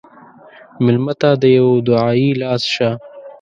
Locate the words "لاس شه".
2.41-2.89